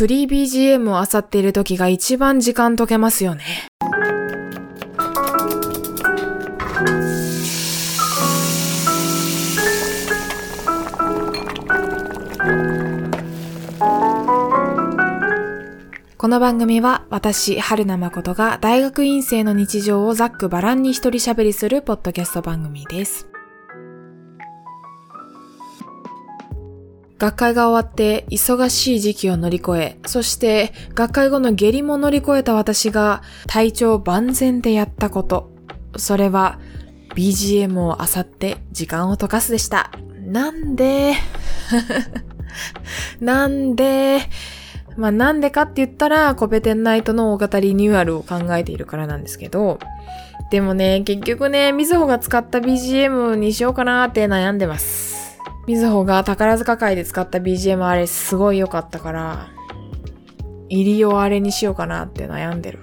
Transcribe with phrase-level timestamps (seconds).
[0.00, 3.44] フリー BGM を漁っている時が一番時間解けますよね。
[16.16, 23.26] この番組は私、春名誠が大学院生の日常をざっくばらんに一人喋りするポッドキャスト番組です。
[27.20, 35.52] 学会が終わって忙しい時期を乗り越え、そして学会後の下痢も乗り越えた私が体調万全でやったこと。
[35.98, 36.58] それは
[37.14, 39.90] BGM を漁って時間を溶かすでした。
[40.24, 41.12] なんで
[43.20, 44.20] なんで
[44.96, 49.78] まあなんでかって言ったら、コペテンナイトの大型リニューアルを考えているからなんですけど、
[50.50, 55.09] でもね、結局ね、みずほが使った BGM にしようかなって悩んでます。
[55.66, 59.48] みずほが宝塚会で使った BGM あれすごい良かったから、
[60.68, 62.80] 入りをあれにしようかなって悩んでる。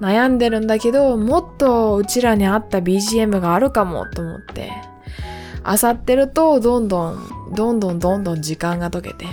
[0.00, 4.72] 悩んでるんだけど、もっとうちらに合った BGM があるかもと思って、
[5.64, 9.26] あさってると、どんどん、どんどんどんどん時間が解けて、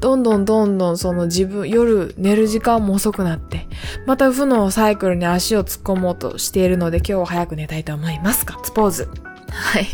[0.00, 3.66] どんどんどんどんその自分、夜寝る時間も遅くなって、
[4.06, 8.44] また負のサイクルに足を突っ込もうとしているので今日は早く寝たいと思います。
[8.44, 9.08] ガッツポーズ。
[9.50, 9.86] はい。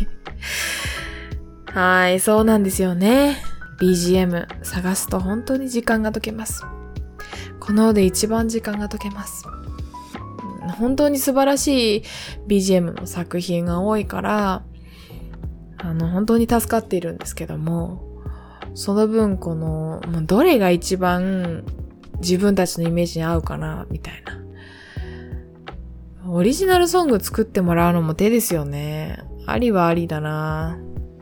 [1.73, 3.37] はい、そうなんですよね。
[3.79, 6.63] BGM 探すと本当に時間が解けます。
[7.59, 9.45] この世で一番時間が解けます。
[10.79, 12.03] 本当に素晴らしい
[12.47, 14.63] BGM の作品が多いから、
[15.77, 18.03] あの、本当に助かっているんですけども、
[18.73, 21.63] その分この、もうどれが一番
[22.19, 24.37] 自分たちのイメージに合うかな、みたいな。
[26.29, 29.19] オリジナルソング作ってもらうのも手ですよね。
[29.45, 30.77] ありはありだな。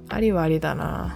[0.10, 1.16] ありはありだな。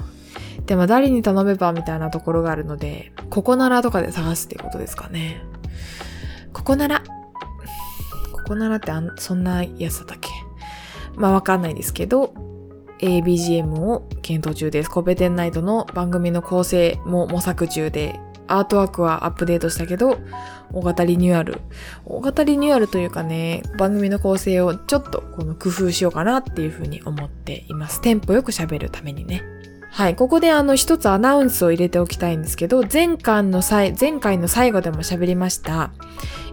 [0.65, 5.41] でも誰に頼めばみたいなところがあるので、ここならとかで探すっていうことですかね。
[6.53, 7.03] ここなら。
[8.31, 10.29] ここならってあんそんなやつだっけ？
[11.15, 12.33] まあわかんないですけど、
[12.99, 14.89] ABGM を検討中です。
[14.89, 18.19] コペテンナイトの番組の構成も模索中で、
[18.51, 20.19] アートワークはアップデートしたけど、
[20.71, 21.61] 大型リニューアル。
[22.05, 28.01] 大型リニューアルというかね、番組の構成をちょっとこの工夫しようかなっていうふうに思っています。
[28.01, 29.43] テンポよく喋るためにね。
[29.91, 30.15] はい。
[30.15, 35.91] ここであの一つアナウンスを入れておきたいんですけど、前回の際、前回の最後でも喋りました、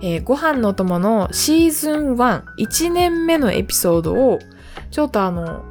[0.03, 4.39] えーご飯のお供のシーズン1、1年目のエピソードを、
[4.91, 5.65] ちょっとあの、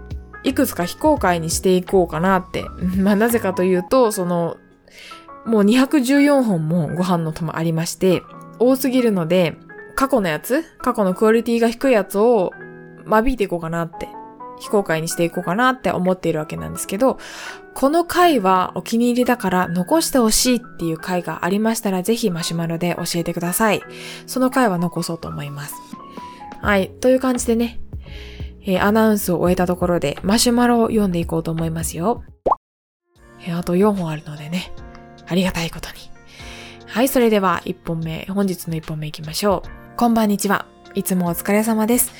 [0.44, 2.66] いくつか非公開にしていこうかなって。
[3.02, 4.58] まあなぜかというと、その、
[5.46, 8.24] もう214本もご飯の友ありまして、
[8.60, 9.58] 多すぎるので、
[9.96, 12.52] 過去のやつ過去のクオリティが低いやつを
[13.06, 14.08] 間引いていこうかなって、
[14.60, 17.18] 非公開にしていこうかなって思っているわけなんですけど、
[17.74, 23.82] この回はお気に入りだから残してほしいっていう回がありましたらぜひマシュマロで教えてください。
[24.26, 25.76] その回は残そうと思います。
[26.62, 26.90] はい。
[27.02, 27.80] という感じでね、
[28.62, 32.24] えーアナウンスを終えたところでマシュマロを読んでいこうと思いますよ。
[33.42, 34.72] えーあと4本あるのでね、
[35.28, 35.96] ありがたいことに。
[36.88, 39.98] はい、それでは1本目、本日の1本目いきましょう。
[39.98, 40.66] こんばんにちは。
[40.94, 42.14] いつもお疲れ様です。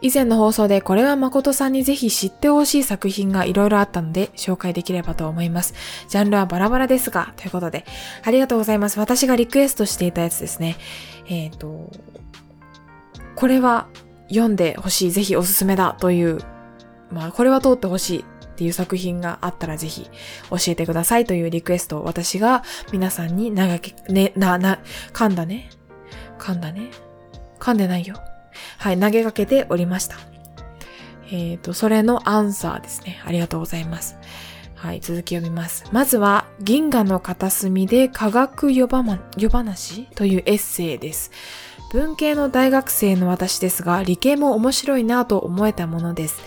[0.00, 5.74] 以前の放送でこれは誠さんにぜひ知ってほしい作品がいろいろあったので紹介できればと思います。
[6.08, 7.84] ジャンルはバラバラですが、ということで、
[8.22, 8.98] ありがとうございます。
[8.98, 10.76] 私がリクエストしていたやつですね。
[11.26, 11.90] えっ、と、
[13.34, 13.88] これは
[14.28, 16.38] 読んでほしい、ぜひおすすめだという、
[17.10, 20.08] まあ、これは通ってほしいっていう作品があったらぜひ
[20.48, 24.78] 教えてくださいというリクエストを私が皆さんに長け、ね、な、な、
[25.12, 25.70] 噛んだね。
[26.38, 26.90] 噛んだね。
[27.58, 28.16] 噛んでないよ。
[28.78, 30.16] はい、投げかけておりました。
[31.32, 33.20] えっ、と、それのアンサーですね。
[33.24, 34.16] ありがとうございます。
[34.76, 35.86] はい、続き読みます。
[35.90, 41.32] まずは、銀河の片隅で科学夜ばま、夜話というエッセイです。
[41.90, 46.42] 文系の大学生の私ですが、理系も面白いなぁと思えたものです。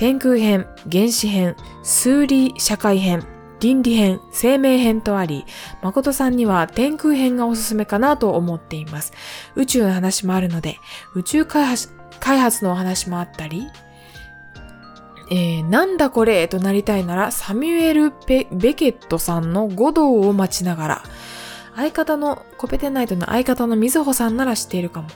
[0.00, 3.22] 天空編、原子編、数理社会編、
[3.60, 5.44] 倫理編、生命編とあり、
[5.82, 9.12] 誠さんには天空編がおすすめかなと思っています。
[9.56, 10.78] 宇宙の話もあるので、
[11.14, 13.66] 宇宙開発開発のお話もあったり、
[15.30, 21.02] えー、なんだこれとなりたいなら、サミュエル・ベベケットさんの五道を待ちながら、
[21.76, 25.08] 相方の、コペテナイトの相方のみずほさんなら知っているかも。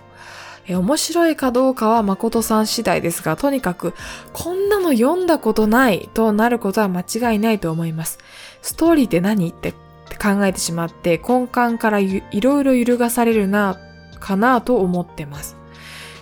[0.67, 3.95] えー面白いかどうかは誠さん次第ですが、とにかく、
[4.33, 8.19] こんなの読んだことないとなることは間違いないと思います。
[8.63, 9.51] ストーリーって何？
[9.51, 9.73] って
[10.21, 13.79] 考えてしまって、根幹からいろいろ揺るがされるな、
[14.21, 15.57] かなと思ってます。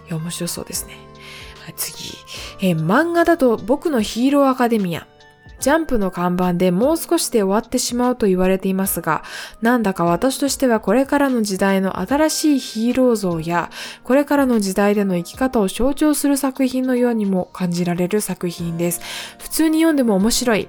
[0.09, 0.97] いや、面白そうですね。
[1.77, 2.17] 次。
[2.61, 5.07] えー漫画だと僕のヒーローアカデミア。
[5.63, 9.23] ジャンプの看板でもう少しで終わってしまうと言われていますが、
[9.61, 13.71] なんだか私としてはこれからの時代の新しいヒーロー像や、
[14.03, 19.01] これからの時代での生き方を象徴する作品のようにも感じられる作品です。
[19.39, 20.69] 普通に読んでも面白い。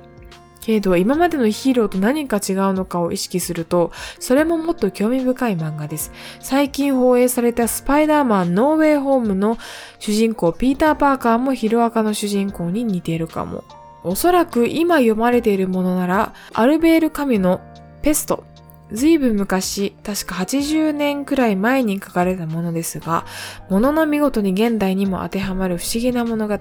[0.62, 6.12] けど今までのヒーローと何か違うのかを意識すると、それももっと興味深い漫画です。
[6.40, 9.58] 最近放映されたスパイダーマンノーウェイホームの
[9.98, 13.64] 主人公ピーター・パーカーもヒロアカの主人公に似ているかも。
[14.04, 17.62] おそらく今読まれているものなら、アルベール・カミの
[18.02, 18.44] ペスト
[18.92, 23.26] ずいぶん昔、確か80年くらい前に書かれたものですが、
[23.70, 26.60] ものの見事に現代にも当てはまる不思議な物語。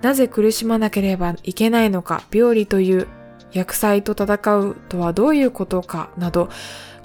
[0.00, 3.08] なぜ苦しまなければいけないのか、病理という
[3.52, 6.48] 薬剤と戦うとはどういうことかなど、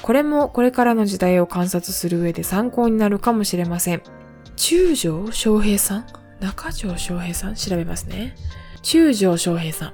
[0.02, 4.04] これもこれからの時代を観察する上で参考になるかもしれません。
[4.56, 6.06] 中条昌平さん？
[6.40, 7.56] 中条昌平さん？
[7.56, 8.36] 調べますね。
[8.86, 9.94] 中条昌平さん。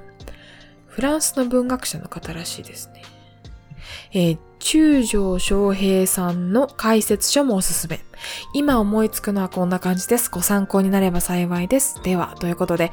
[0.86, 3.02] フランスの文学者の方らしいですね。
[4.12, 8.00] えー、中条昌平さんの解説書もおすすめ。
[8.52, 10.30] 今思いつくのはこんな感じです。
[10.30, 12.02] ご参考になれば幸いです。
[12.02, 12.90] では、ということで、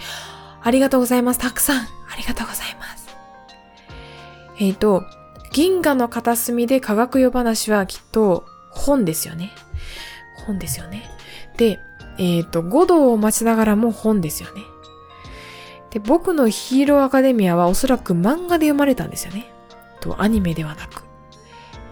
[0.61, 1.39] ありがとうございます。
[1.41, 1.85] たくさん、あ
[2.17, 3.09] りがとうございます。
[4.57, 5.03] えっ、ー、と、
[5.51, 9.51] 銀河の片隅で科学夜話はきっと本ですよね。
[10.47, 11.09] 本ですよね。
[11.57, 11.81] で、
[12.17, 14.61] えっ、ー、と、五道を待ちながらも本ですよね。
[15.91, 19.51] で、僕のヒーローアカデミアはおそらく漫画で読まれたんですよね。
[20.01, 21.03] と、アニメではなく。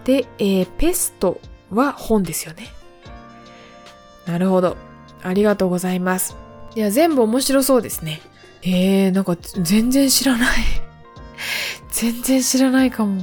[0.04, 1.42] で、えー、ペスト
[1.72, 2.68] は本ですよね。
[4.26, 4.78] なるほど。
[5.24, 6.38] ありがとうございます。
[6.76, 8.22] いや、全部面白そうですね。
[8.62, 10.58] えー、なんか全然知らない
[11.92, 13.22] 全然知らないかも。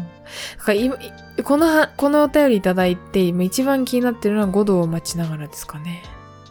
[0.59, 0.97] か今
[1.45, 6.03] この、このお便りいただいて、今一番気になってるのは5度を待ちながらですかね。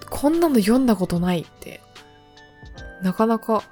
[0.10, 1.82] こんなの読んだことないって。
[3.02, 3.64] なかなか、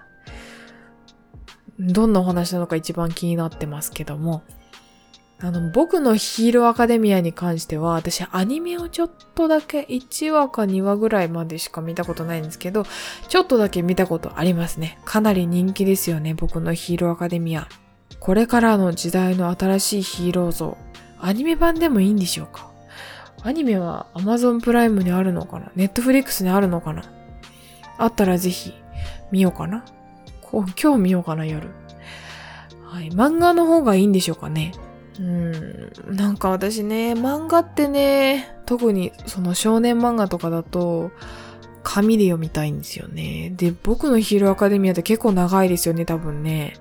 [1.82, 4.44] どんなお話なのか一番気になってますけども。
[5.44, 12.86] あの、僕のヒーローアカデミアに関しては、私アニメをちょっとだけ1話か2話ぐらいまでしか見たことないんですけど、
[13.28, 15.00] ちょっとだけ見たことありますね。
[15.04, 17.68] かなり人気ですよね、僕のヒーローアカデミア。
[18.20, 20.78] これからの時代の新しいヒーロー像、
[21.20, 22.70] アニメ版でもいいんでしょうか？
[23.42, 27.04] アニメは Amazon プライムにあるのかな ?Netflix にあるのかな？
[27.98, 28.74] あったらぜひ
[29.32, 29.84] 見ようかな
[30.52, 31.70] 今日見ようかな、夜。
[32.86, 33.10] はい。
[33.10, 34.74] 漫画の方がいいんでしょうかね
[35.20, 35.92] うん。
[36.10, 41.12] なんか私ね、漫画ってね、特にその少年漫画とかだと、
[41.84, 43.54] 紙で読みたいんですよね。
[43.56, 46.74] で、僕のヒーローアカデミアって結構長いですよね、多分ね。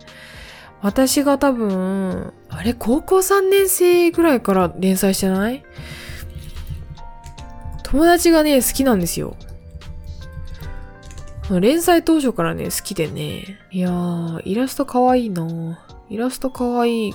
[0.83, 5.65] 私が多分、あれ、高校3年生ぐらいから連載してない？
[7.83, 9.37] 友達がね、好きなんですよ。
[11.59, 13.59] 連載当初からね、好きでね。
[13.73, 17.15] いやー、イラストかわいいなイラストかわいい。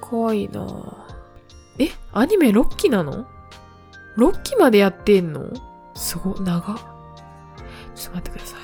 [0.00, 1.06] かわいいな
[1.78, 3.26] えアニメ6期なの
[4.16, 5.50] ?6 期までやってんの？
[5.94, 6.74] すご、長。
[7.94, 8.60] ちょっと待ってください。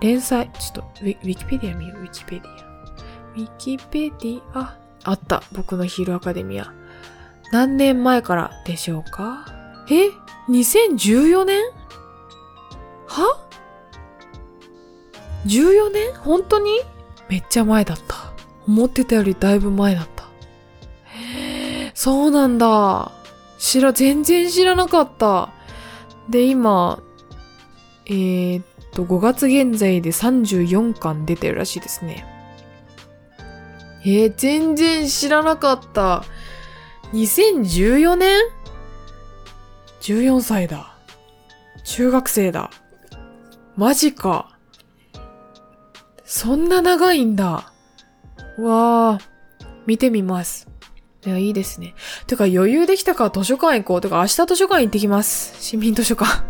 [0.00, 2.54] 連載、ちょっとウィ、ウィキペディア見よう、ウィキペディア。
[3.34, 5.42] ウィキペディア、あった。
[5.52, 6.72] 僕のヒーローアカデミア。
[7.52, 9.44] 何年前からでしょうか？
[9.90, 10.10] え
[10.48, 11.62] ?2014 年？
[13.06, 13.46] は？
[15.46, 16.14] ?14 年？
[16.14, 16.80] 本当に？
[17.28, 18.32] めっちゃ前だった。
[18.66, 20.24] 思ってたよりだいぶ前だった。
[21.94, 23.12] そうなんだ。
[23.58, 25.50] 知ら、全然知らなかった。
[26.28, 27.02] で、今、
[28.06, 32.24] えー、っと、5月現在で34巻出てるらしいですね。
[34.02, 36.24] えー、全然知らなかった。
[37.12, 38.40] 2014年
[40.00, 40.94] ?14 歳だ。
[41.84, 42.70] 中学生だ。
[43.76, 44.56] マジか。
[46.32, 47.44] そんな長いんだ。
[47.44, 49.20] わー。
[49.84, 50.68] 見てみます。
[51.26, 51.96] いや、いいですね。
[52.28, 54.00] てか余裕できたから図書館行こう。
[54.00, 55.60] てか明日図書館行ってきます。
[55.60, 56.44] 市民図書館。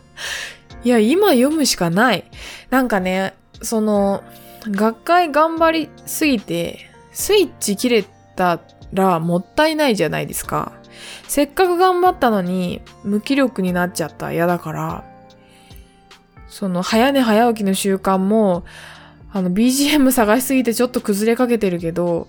[0.84, 2.24] いや、今読むしかない。
[2.70, 4.24] なんかね、その、
[4.70, 8.04] 学会頑張りすぎて、スイッチ切れ
[8.36, 8.60] た
[8.94, 10.72] らもったいないじゃないですか。
[11.28, 15.04] せっかく頑張ったのに、無気力になっちゃった嫌だから、
[16.48, 18.64] その、早寝早起きの習慣も、
[19.34, 22.28] あの、BGM 探しすぎてちょっと崩れかけてるけど、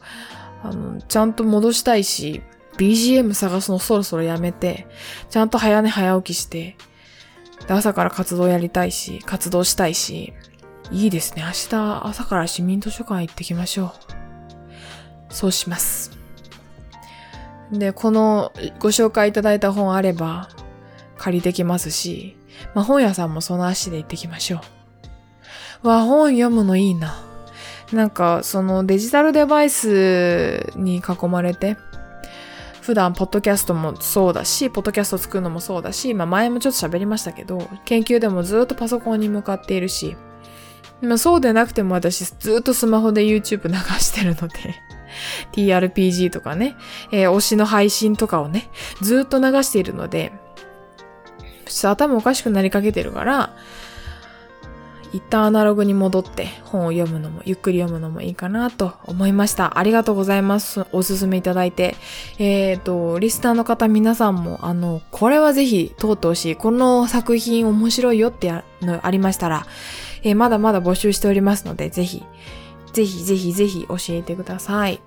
[0.64, 2.42] あの、ちゃんと戻したいし、
[2.78, 4.88] BGM 探すのそろそろやめて、
[5.30, 6.76] ちゃんと早寝早起きして、
[7.68, 10.34] で朝から活動やりたいし、活動したいし、
[10.92, 11.44] いいですね。
[11.44, 13.94] 明日朝から市民図書館行ってきましょ
[15.30, 15.34] う。
[15.34, 16.18] そうします。
[17.72, 20.50] で、このご紹介いただいた本あれば
[21.18, 22.36] 借りてきますし、
[22.74, 24.75] まあ、本屋さんもその足で行ってきましょう。
[25.88, 27.22] わ、本読むのいいな。
[27.94, 31.78] なんかそのデジタルデバイスに囲まれて、
[32.82, 40.16] 普段、ポッドキャストもそうだし、ポッドキャスト作るのもそうだし、まあ前もちょっと喋りましたけど、研究でもずっとパソコンに向かっているし、
[41.02, 44.76] まあそうでなくても私ずっとスマホで YouTube 流してるので
[45.54, 46.76] TRPG とかね、
[47.12, 48.70] えー、推しの配信とかをね、
[49.02, 50.32] ずっと流しているので、
[51.66, 53.56] ちょっと頭おかしくなりかけてるから、
[55.14, 59.78] 一旦アナログに戻って本を読むのも、ゆっくり読むのもいいかなと思いました。
[59.78, 60.86] ありがとうございます。
[60.92, 61.96] おすすめいただいて。
[62.38, 66.56] えっ、ー、と、リスナーの方皆さんも、あの、これはぜひ通ってほしい。
[66.56, 68.64] この作品面白いよってあ
[69.10, 69.66] りましたら、
[70.24, 72.24] えー、まだまだ募集しておりますので、ぜひ、
[72.94, 75.02] ぜひぜひぜひ教えてください。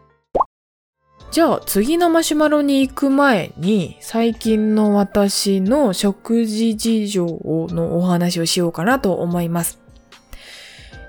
[1.31, 7.27] じゃあ次のマシュマロに行く前に最近の私の食事事情
[7.71, 9.79] のお話をしようかなと思います。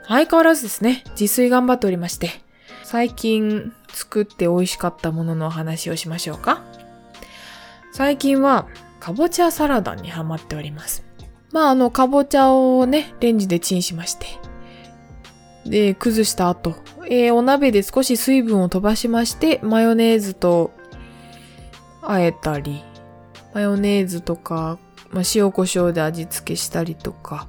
[0.09, 2.31] 相変わらずですね、自炊頑張っておりまして、
[2.83, 6.63] 最近作って美味しかったもののお話をしましょうか。
[7.93, 8.67] 最近は、
[8.99, 11.03] かぼちゃサラダにハマっております。
[11.51, 14.25] まあ、あの、かぼちゃをね、レンジでチンしまして、
[15.63, 16.73] で、崩した後、
[17.07, 20.71] えー、お鍋で少し水分を飛ばしまして、マヨネーズと、
[22.01, 22.83] あえたり、
[23.53, 24.79] マヨネーズとか、
[25.11, 27.47] まあ、塩コショウで味付けしたりとか、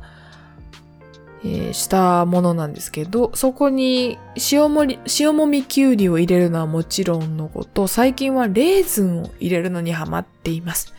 [1.43, 4.19] えー、したものなんですけど、そこに
[4.53, 10.93] 塩もり、塩もみきゅうりを入れるのはもちろんのこと、最近はレーズンを入れるのにハマっています。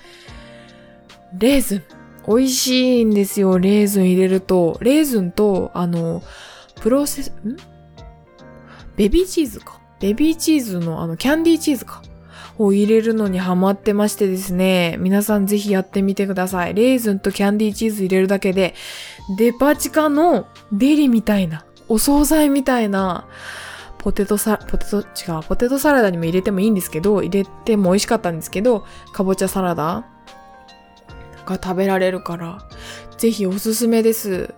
[1.37, 1.83] レーズン。
[2.27, 4.77] 美味しいんですよ、レーズン入れると。
[4.81, 6.21] レーズンと、あの、
[6.81, 7.57] プロセス、ん？
[8.95, 9.79] ベビーチーズか。
[9.99, 12.01] ベビーチーズのあの、キャンディーチーズか。
[12.63, 16.73] を入れるのにハマってましてですね、皆さんぜひやってみてください。
[16.73, 18.75] レーズンとキャンディーチーズ入れるだけで、
[19.37, 23.27] デパ地下のデリみたいな、お惣菜みたいな、
[23.97, 25.03] ポテトサラ、ポテト、違
[25.39, 30.05] う、ポテトサラダにも入れてもいいんですけど、入れても美味しかったんですけど、かぼちゃサラダ
[31.45, 32.59] が食べられるから、
[33.17, 34.53] ぜひおすすめです。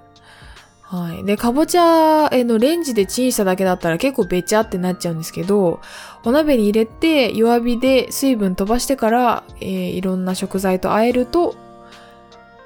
[0.94, 1.26] はい。
[1.26, 5.82] で、かぼちゃのレンジでチンしただけだったら結構べちゃってなっちゃうんですけど、
[6.24, 11.56] お鍋に入れて弱火で水分飛ばしてから、えー、いろんな食材と和えると、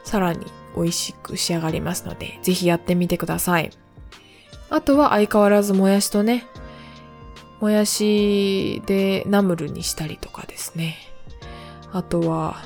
[0.04, 3.72] さらに美味しく仕上がりますので、ぜひやってみてください。
[4.70, 6.48] あとは相変わらずもやしとね、
[7.62, 10.98] もやしでナムルにしたりとかですね。
[11.94, 12.58] あとは、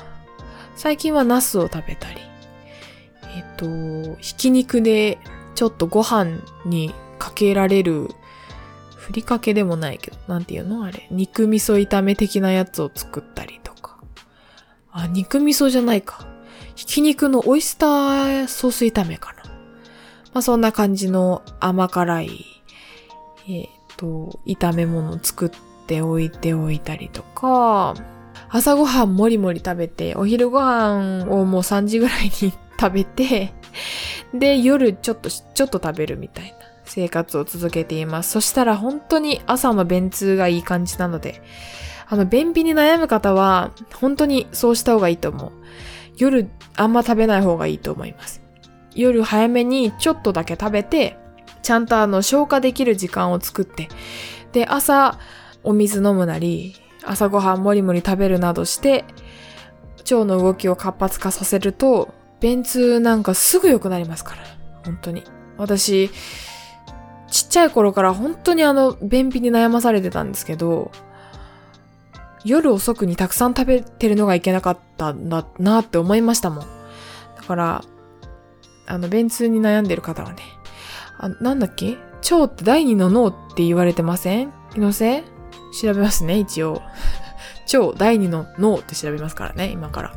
[0.74, 2.20] 最近はナスを食べたり、
[3.36, 5.18] えっ、と、ひき肉で
[5.62, 8.08] ちょっとご飯にかけられる、
[8.96, 11.06] ふりかけでもないけど、なんていうのあれ。
[11.12, 14.00] 肉味噌炒め的なやつを作ったりとか。
[14.90, 16.26] あ、肉味噌じゃないか。
[16.74, 19.44] ひき肉のオイスターソース炒めかな。
[20.32, 22.44] まあそんな感じの甘辛い、
[23.48, 25.50] えっ、と、炒め物を作っ
[25.86, 27.94] ておいておいたりとか、
[28.48, 32.52] 朝ごはんもりもり食べて、お昼ご飯をもう3時ぐらいに
[32.82, 33.54] 食べて、
[34.34, 36.52] で、夜ちょっと、ちょっと食べるみたいな
[36.84, 38.32] 生活を続けています。
[38.32, 41.42] そしたら本当に朝の便通がいい感じなので、
[42.08, 45.52] あの、便秘に悩む方は、本当にそうした方がいいと思う。
[46.16, 48.42] 夜、あんま食べない方がいいと思います。
[48.94, 51.16] 夜早めにちょっとだけ食べて、
[51.62, 53.88] ちゃんとあの、消化できる時間を作って、
[54.52, 55.18] で、朝、
[55.62, 56.74] お水飲むなり、
[57.04, 59.04] 朝ごはんもりもり食べるなどして、
[60.10, 62.12] 腸の動きを活発化させると、
[62.42, 64.42] 便通なんかすぐ良くなりますから。
[64.84, 65.22] 本当に。
[65.56, 66.10] 私、
[67.30, 70.90] ちっちゃい頃から本当にあの、便秘に悩まされてたんですけど、
[72.44, 76.66] 夜遅くにたくさん食べてるのがいけなかったんだなって思いましたもん。
[77.36, 77.84] だから、
[78.86, 80.42] あの、便通に悩んでる方はね、
[81.18, 81.96] あ、なんだっけ？
[82.30, 84.52] 腸って第二の脳って言われてません？
[84.72, 85.22] 気のせい
[85.80, 86.82] 調べますね、一応。
[87.72, 90.12] 腸第二の脳って調べますからね、今から。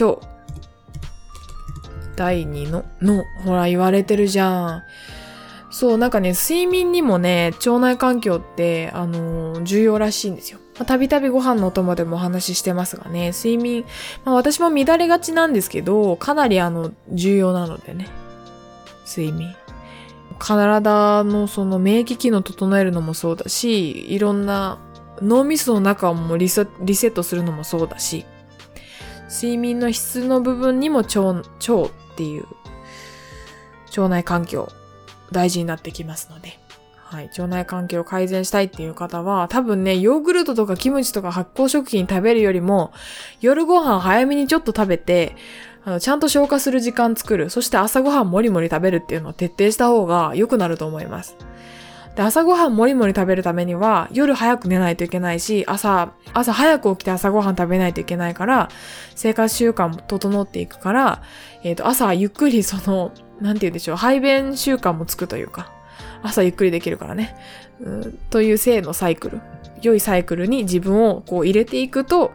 [0.00, 0.33] 腸
[2.16, 4.82] 第2の、の、ほら言われてるじゃん。
[5.70, 10.60] そう、なんかね、睡眠にもね、腸内環境って、あのー、重要らしいんですよ。
[10.86, 13.84] たびたびご飯のお供でもお話ししてますがね、睡眠、
[14.24, 18.08] まあ私も乱れがちなんですけど、かなりあの、重要なのでね。
[19.06, 19.54] 睡眠。
[20.38, 24.78] 体のその免疫機能整えるのもそうだし、いろんな
[25.20, 28.26] 脳みその中もリセットするのもそうだし、
[29.28, 31.44] 睡眠の質の部分にも腸、腸
[32.14, 32.46] っていう
[33.88, 34.70] 腸内環境
[35.32, 36.58] 大事になってきますので。
[37.14, 37.26] はい。
[37.26, 42.92] 腸内環境を改善したいっていう方は、多分ね、ヨーグルトとかキムチとか発酵食品食べるよりも、
[43.40, 45.36] 夜ご飯早めにちょっと食べて、
[45.84, 47.50] あの、ちゃんと消化する時間作る。
[47.50, 51.36] そして朝ごはんもりもり食べるっていうのを徹底した方が良くなると思います。
[52.16, 58.68] で、朝ごはんもりもり食べるためには、夜早く寝ないといけないし、朝、朝早く起きて朝ごはん食べないといけないから、
[59.16, 61.22] 生活習慣も整っていくから、
[61.64, 65.72] えっ、ー、と、朝ゆっくりその、なんて言うんでしょう、排便習慣もつくというか、
[66.22, 67.36] 朝ゆっくりできるからね。
[67.80, 69.40] うん、という性のサイクル。
[69.82, 72.32] 良いサイクルに自分をこう入れていくと、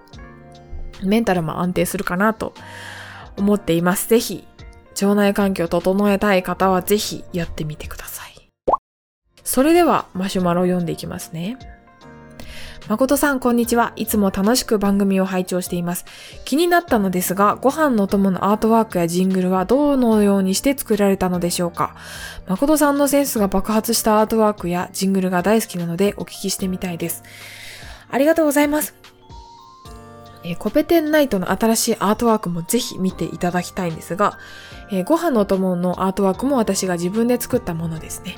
[1.04, 2.54] メンタルも安定するかなと
[3.38, 4.10] 思っています。
[4.10, 4.46] ぜひ、
[5.02, 8.29] 腸内環境を整えたい方はぜひやってみてください。
[9.50, 11.58] それでは、マシュマロを読んでいきますね。
[12.88, 13.94] 誠さん、こんにちは。
[13.96, 16.06] いつも楽しく番組を拝聴しています。
[16.46, 21.96] 気になったのですが、ご飯のお供のアートワークやジングルはどのようにして作られたのでしょうか
[22.48, 27.24] 誠さんのセンスが爆発したアートワークやジングルが大好きなのでお聞きしてみたいです。
[28.08, 28.94] ありがとうございます。
[30.44, 34.38] えー、コペテンナイトの新しいアートワークもぜひ見ていただきたいんですが、
[34.92, 38.36] えー、ご飯のお供のアートワークも私が自分で作ったものですね。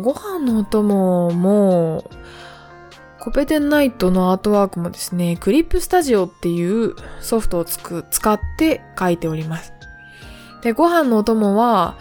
[0.00, 2.10] ご飯のお供も、
[3.20, 9.74] コペテンナイトのアートワークもですね、クリップスタジオっていうソフトをつく使って書いております。
[10.62, 11.96] で、ご飯のお供は、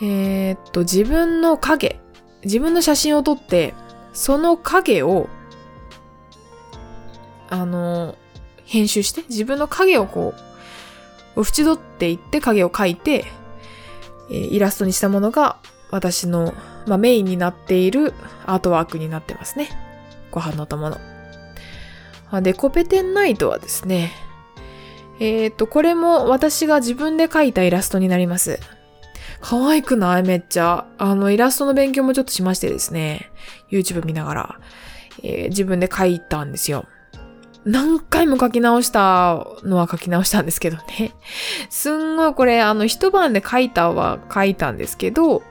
[0.00, 2.00] えー、っと、自分の影、
[2.44, 3.74] 自分の写真を撮って、
[4.12, 5.28] その影を、
[7.50, 8.14] あの、
[8.64, 10.32] 編集して、自分の影をこ
[11.36, 13.24] う、縁取っていって影を描いて、
[14.30, 15.56] え、イラストにしたものが
[15.90, 16.54] 私の、
[16.86, 18.12] まあ、メインになっている
[18.46, 19.68] アートワークになってますね。
[20.30, 20.90] ご飯の玉
[22.30, 22.42] の。
[22.42, 24.12] で、コペテンナイトはですね、
[25.20, 28.60] えっ、ー、と、これも私が自分で描いたイラストになります。
[29.40, 30.22] 可愛くない？
[30.22, 30.86] めっちゃ。
[30.98, 33.30] あの、イラストの勉強もちょっとしましてですね、
[33.70, 34.60] YouTube 見ながら、
[35.22, 36.86] えー、自分で描いたんですよ。
[37.64, 41.12] 何回も書き直したのは書き直したんですけどね。
[41.70, 45.42] すんごいこれ、あの、一晩で書いたは書いたんですけど、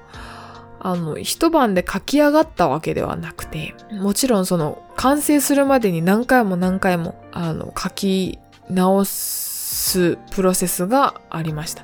[0.80, 11.84] あの、一晩で書き上がったわけではなくて、もちろんその、完成するまでに何回も何回も、あの、書き直すプロセスがありました。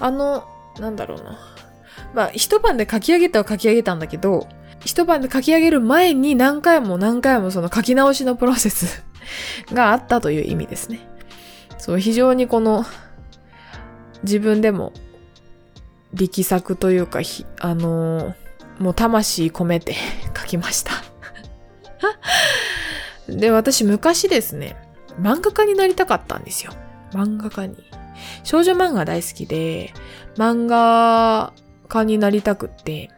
[0.00, 0.44] あの、
[0.78, 1.38] なんだろうな。
[2.14, 4.48] まあ、一晩で書き上げたは書き上げたんだけど、
[4.84, 9.04] 一晩で書き上げる前に何回も何回もその書き直しのプロセス
[9.72, 11.00] があったという意味ですね。
[11.78, 12.84] そう、非常にこの、
[14.24, 14.92] 自分でも
[16.12, 17.20] 力作というか、
[17.60, 18.34] あのー、
[18.78, 19.94] もう魂込めて
[20.36, 20.92] 書きました
[23.28, 24.76] で、私昔ですね、
[25.20, 26.72] 漫画家になりたかったんですよ。
[27.12, 27.76] 漫画家に。
[28.44, 29.94] 少女漫画大好きで、
[30.36, 31.52] 漫画
[31.88, 33.10] 家になりたくって、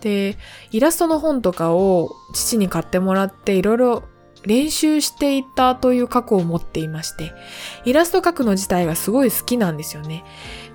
[0.00, 0.36] で、
[0.70, 4.02] イラストの本とかを父に買ってもらっていろいろ
[4.44, 7.32] 練習していたという過去を持っていまして、
[7.84, 10.24] イラスト描くの自体がすごい好きなんですよね。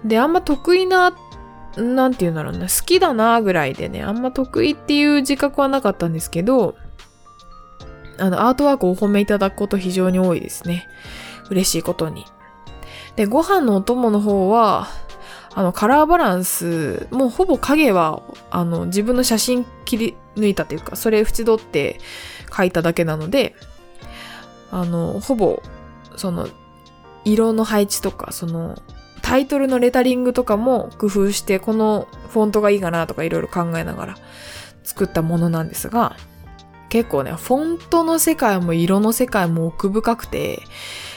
[0.06, 1.14] で、あんま得意な、
[1.76, 6.76] なんて言うんだろうな、好きだなぐらいでね、あんま得意っていう自覚はなかったんですけど、
[8.20, 10.88] あの、アートワークをお褒めいただくこと非常に多いですね。
[11.50, 12.26] 嬉しいことに。
[13.16, 14.88] で、ご飯のお供の方は、
[15.54, 22.00] あの、カラーバランス、もうほぼ影は、あの、自分の写真切り抜いたというか、それ縁取って
[22.56, 23.56] 書いただけなので、
[24.72, 25.62] あの、ほぼ、
[26.16, 26.48] その、
[27.26, 28.82] 色の配置とか、その、
[29.22, 34.16] タイトルのレタリングとかも工夫して、このフォントがいいかなとかいろいろ考えながら
[34.84, 36.16] 作ったものなんですが、
[36.90, 40.62] 結構ね、フォントの世界も色の世界も奥深くて、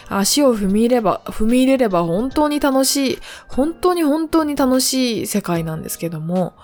[0.08, 6.54] 足を踏み入れば、踏み入れれば本当に楽しい、本当に本当に楽しい世界なんですけども、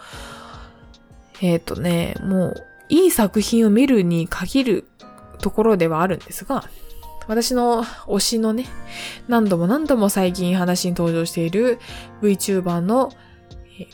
[1.40, 4.88] えっ、ー、とね、もう、いい作品を見るに限る
[5.38, 6.64] ところではあるんですが、
[7.27, 8.66] 私の推しのね、
[9.29, 11.79] 何度も何度も最近話に登場している
[12.22, 13.12] VTuber の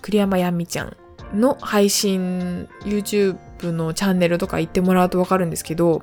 [0.02, 0.96] 栗山やみちゃん
[1.35, 6.02] の配信 YouTube のチャンネルとか行ってもらうとわかるんですけど、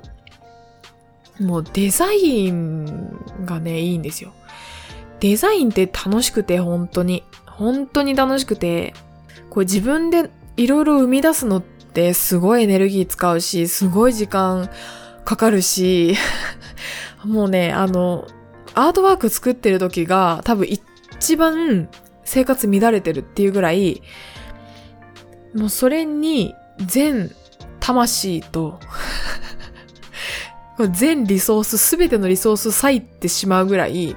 [1.40, 4.32] もうデザインがね、いいんですよ。
[5.20, 7.22] デザインって楽しくて、本当に。
[7.46, 8.94] 本当に楽しくて、
[9.50, 11.79] これ自分でいろいろ生み出すのって
[12.14, 14.70] すごいエネルギー使うし、すごい時間
[15.24, 16.16] かかるし、
[17.24, 18.26] もうね、あの、
[18.74, 21.88] アートワーク作ってる時が多分一番
[22.24, 24.02] 生活乱れてるっていうぐらい、
[25.54, 27.30] もうそれに全
[27.80, 28.78] 魂と
[30.92, 34.16] 全リソース、すべてのリソース割いてしまうぐらい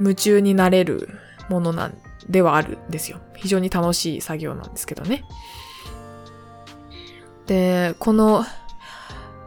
[0.00, 1.08] 夢中になれる
[1.48, 3.18] ものなんではあるんですよ。
[3.36, 5.24] 非常に楽しい作業なんですけどね。
[7.48, 8.44] で、この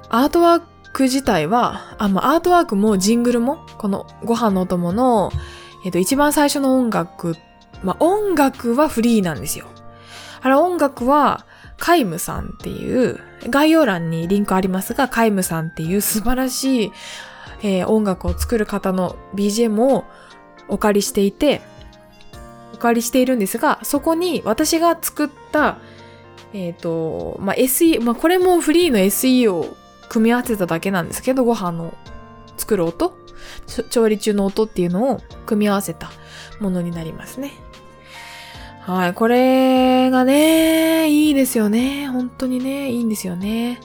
[0.10, 0.62] アートワー
[0.92, 5.32] ク自体は、あ、まあ、アートワークもジングルも、このご飯のお供の、
[5.86, 7.38] えっと、一番最初の音楽、
[7.84, 9.68] まあ、音楽はフリーなんですよ。
[10.42, 11.46] あれ音楽は
[11.78, 16.92] カイムさんっていう、概要欄にリンクありますが、カイムさんっていう素晴らしい、
[17.64, 20.06] えー、音楽を作る方の BGM を
[20.68, 21.62] お借りしていて、
[22.74, 25.78] お借りしているんですが、そこに私が作った、
[26.54, 29.76] えっ、ー、と、まあ、SE、まあ、これもフリーの SE を
[30.10, 31.94] 組み合わせただけなんですけど、ご飯の
[32.58, 33.14] 作る音
[33.90, 36.12] 調理中の音っていうのを組み合わせた
[36.60, 37.52] ものになりますね。
[38.82, 39.14] はい。
[39.14, 42.08] これがね、いいですよね。
[42.08, 43.80] 本当にね、いいんですよね。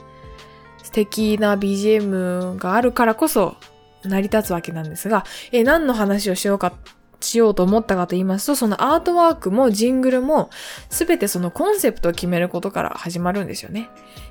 [0.83, 3.55] 素敵な BGM があるからこそ
[4.03, 6.73] 成り立つわけなんですが、え、何の話をしようか、
[7.19, 10.49] しようと思ったかと言いますと、そのアートワークもジングルも
[10.89, 13.89] すべてそのコンセプトを決めることから始まるんですよね。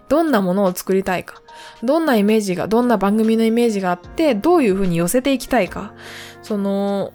[0.09, 1.43] どんなものを作りたいか。
[1.83, 5.95] どんなイメージが、どんな番組のイメージがあって、どういう風に寄せていきたいか。
[6.43, 7.13] その、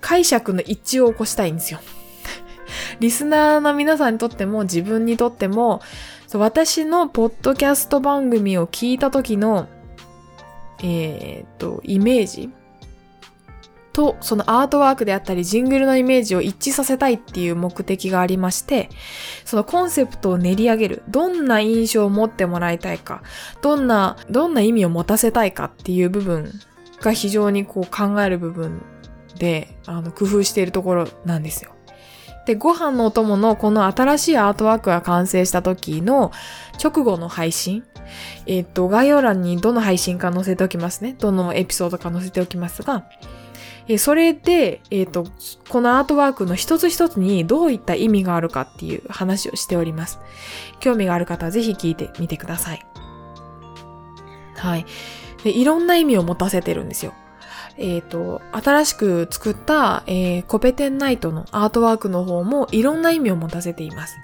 [0.00, 1.80] 解釈の一致を起こしたいんですよ。
[3.00, 5.80] リスナーの皆さんにとっても自分にとっても、
[6.34, 9.68] 私のポッドキャスト番組を聞いた時の、
[10.82, 12.50] えー、っと、イメージ
[13.92, 18.88] と、そのアートワークであったり、ジングルのイメージを一致させたいっていう目的がありまして、
[19.44, 21.02] そのコンセプトを練り上げる。
[21.08, 23.22] どんな印象を持ってもらいたいか、
[23.60, 26.52] どんな、どんな意味を持たせたいかっていう部分
[27.00, 28.82] が非常にこう考える部分
[29.38, 31.72] で、あの、工夫しているところなんですよ。
[32.46, 36.32] で、ご飯のお供のこの新しいアートワークが完成した時の
[36.82, 37.84] 直後の配信。
[38.46, 41.14] えっ、と、概要欄にどの配信か載せておきますね。
[41.18, 43.04] どのエピソードか載せておきますが、
[43.88, 45.26] えそれで、えっ、ー、と、
[45.68, 50.20] このアートワークの一つ一つにどういった意味があるかっていう話をしております。
[50.80, 52.86] 興味がある方はぜひ聞いてみてください。
[54.56, 54.86] はい。
[55.42, 57.14] でいろんな意味を持たせてるんですよ。
[57.76, 64.16] えっ、ー、と、新しく作った、えー、コペテンナイトのアートワークの方もいろんな意味を持たせています。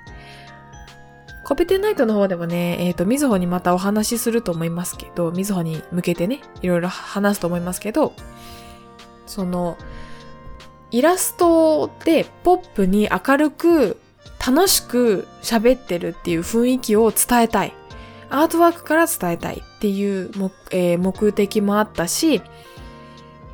[1.45, 8.13] コペテンナイトの方でもね、えっ、ー、と、みずほにまたお話しすると思いますけど、みずほに向けてね、いろいろ話すと思いますけど、
[9.29, 9.77] その、
[10.91, 14.01] イラストでポップに明るく
[14.45, 17.75] 楽しく喋ってるっていう雰囲気を伝えたい。
[18.31, 22.43] アートワークから伝えたいっていう目,、えー、目的もあったし、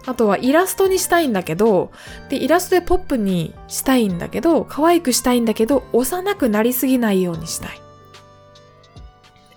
[0.07, 1.91] あとはイラストにしたいんだけど、
[2.29, 7.84] で、イラストでポップにしたいんだけど、可愛くしたいんだけど、幼くなりすぎないようにしたい。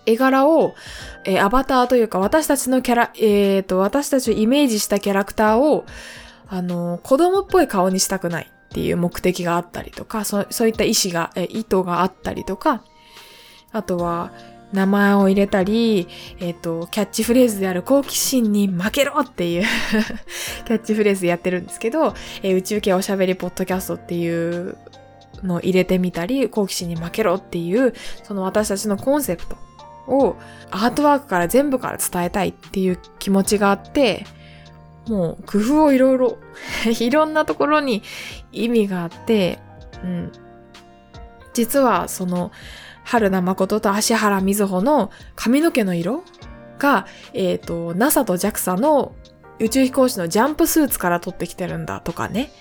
[0.08, 0.74] 絵柄を、
[1.26, 5.86] えー、アバターというか私たちのキャラ、えっ、ー、と、私たちをイメージしたキャラクターを、
[6.48, 12.82] あの、子供っぽい顔にしたくないっていう目的があったりとか、そそういった意思が、え意図があったりとか、
[13.72, 14.32] あとは、
[14.74, 16.08] 名前を入れたり、
[16.40, 19.64] えっ、ー、と、キャッチフレーズである好奇心に負けろっていう
[20.68, 24.78] キャッチフレーズでやってるんですけど、えー、宇宙系おしゃべりポッドキャストっていう
[25.42, 27.94] のを入れてみたり、好奇心に負けろっていう、
[28.24, 29.67] その私たちのコンセプト
[30.08, 30.36] を
[30.72, 34.26] アートワークから全部から伝えたいっていう気持ちがあって、
[35.08, 36.38] もう工夫をいろいろ
[37.00, 38.04] いろんなところに
[38.52, 39.60] 意味があって、
[40.04, 40.32] うん。
[41.54, 42.52] 実はその、
[43.04, 46.24] 春名誠と芦原瑞穂の髪の毛の色
[46.78, 49.14] が、えっ、ー、と、NASA と JAXA の
[49.60, 52.52] 宇宙飛行士のジャンプスーツから取ってきてるんだとかね。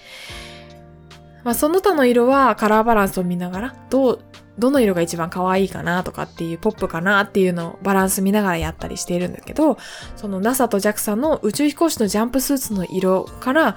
[1.42, 4.18] まあ、その他の色はカラーバランスを見ながら、どう、
[4.58, 9.78] どの色が一番可愛いかなとかっていう、ポップかなっていうのをバランス見ながらやったりしているんだけど、
[10.16, 13.76] その NASA と JAXA の宇宙飛行士のジャンプスーツの色から、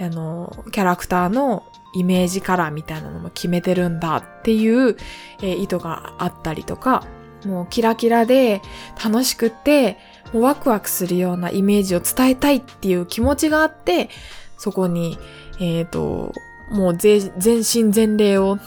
[0.00, 4.96] あの、キャラクターのイメージカラーみたいなのも決めてるんだっていう、
[5.42, 7.06] えー、意図があったりとか、
[7.44, 8.60] もうキラキラで
[9.02, 9.98] 楽しくて、
[10.32, 14.10] もうワクワクするようなイメージを伝えたいっていう気持ちがあって、
[14.58, 15.18] そこに、
[15.58, 16.32] えっ、ー、と、
[16.70, 18.58] もう全身全霊を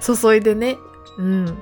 [0.00, 0.78] 注いでね、
[1.18, 1.58] うん、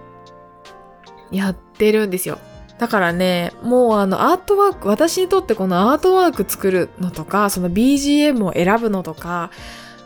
[1.30, 2.38] やってるんですよ。
[2.78, 9.50] だからね、もうあのアートワーク、私にとってこのアートワーク作るのとか、その BGM を選ぶのとか、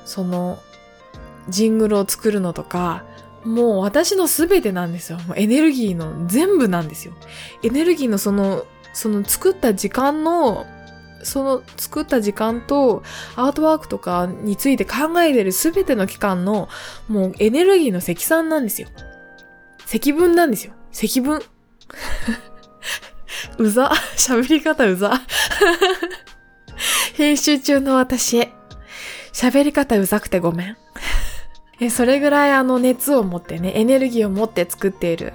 [0.04, 0.58] その
[1.48, 3.04] ジングルを作るのとか、
[3.44, 5.18] もう私の全てなんですよ。
[5.20, 7.14] もうエネルギーの全部なんですよ。
[7.62, 10.66] エネルギーのその、その作った時間の
[11.22, 13.02] その作った時間と
[13.36, 16.68] アートワークとかについて考えてるすべての期間の
[17.08, 18.88] もうエネルギーの積算なんですよ。
[19.86, 20.72] 積分なんですよ。
[20.92, 21.40] 積分。
[23.58, 23.90] うざ。
[24.16, 25.20] 喋り方うざ。
[27.14, 28.52] 編集中の私へ。
[29.32, 30.76] 喋り方うざくてごめん。
[31.80, 35.32] え、それぐらいあの熱を持ってね、エネルギーを持って作っている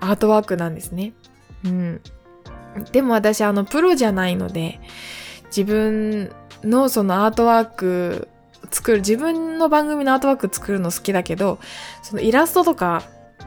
[0.00, 1.12] アートワークなんですね。
[1.64, 2.00] うん。
[2.92, 4.80] でも私あのプロじゃないので、
[5.46, 8.28] 自分のそのアートワーク
[8.70, 11.58] 作る、自分の番組のアートワーク作るの好きだけど、
[12.02, 13.02] そのイラストとか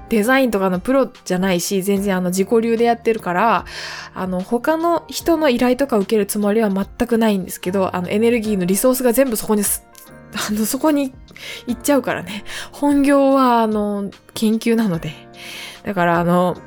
[0.10, 3.66] デザインとかのプロじゃないし、全然あの自己流でやってるから、
[4.14, 9.64] あの他の人の依頼とか受けるつもりは全くないんですけど、あのエネルギーのリソースが全部そこに
[10.36, 11.14] あの、そこに
[11.68, 12.44] 行っちゃうからね。
[12.72, 15.14] 本業は、あの、研究なので。
[15.84, 16.58] だから、あの、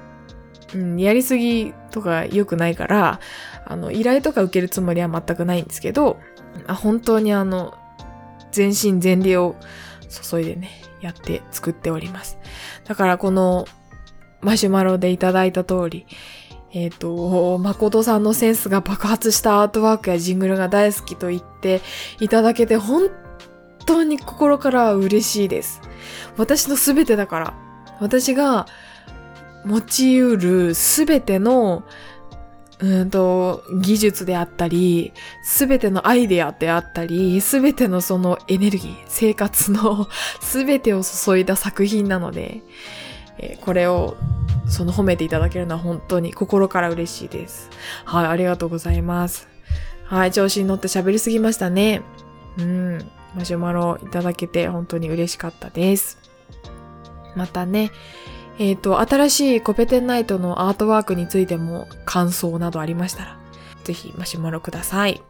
[0.75, 3.21] うん、やりすぎとか良くないから、
[3.65, 6.19] あの、依頼とか受けるつもりは全くないんですけど、
[6.67, 7.75] あ本当にあの、
[8.51, 9.57] 全身全霊を
[10.31, 12.39] 注いでね、やって作っております。
[12.85, 13.67] だからこの
[14.41, 16.07] マシュマロでいただいた通り、
[16.73, 21.81] えっ、ー、と、誠さんのセンスが爆発したアートワークやジングルが大好きと言って
[22.21, 23.09] いただけて本
[23.87, 25.81] 当に心から嬉しいです。
[26.37, 27.55] 私のすべてだから。
[27.99, 28.67] 私が
[29.67, 31.85] 持ち得るすべての
[32.79, 40.09] うんと、技術であったり、すべてのアイデアであったり、すべてのそのエネルギー、生活の
[40.41, 42.61] すべてを注いだ作品なので、
[43.39, 44.17] えー、これを
[44.69, 47.71] その褒めていただけるのは本当に心から嬉しいです。
[48.05, 49.49] はい、ありがとうございます。
[50.05, 52.03] はい、調子に乗って喋りすぎましたね。
[52.59, 56.19] うん、マシュマロいただけて本当に嬉しかったです。
[57.35, 57.91] またね、
[58.59, 63.39] えっ、ー、と、新しいコペテンナイトのアートワークについても感想などありましたら、
[63.85, 65.23] ぜひマシュマロください。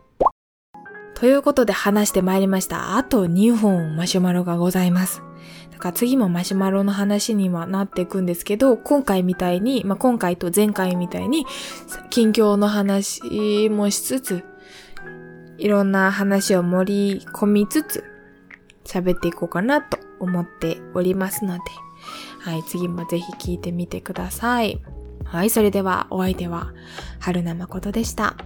[1.14, 2.96] ということで話してまいりました。
[2.96, 5.22] あと2本マシュマロがございます。
[5.72, 11.46] だから次もマシュマロの話にはなっていくんですけど、今回みたいに、まあ、今回と前回みたいに、
[12.10, 14.44] 近況の話もしつつ、
[15.58, 18.04] いろんな話を盛り込みつつ、
[18.84, 21.60] 喋っていこうかなと思っておりますので、
[22.46, 24.80] はい、次もぜひ聞いてみてください。
[25.24, 26.74] はい、それではお相手は
[27.18, 28.36] 春名誠でした。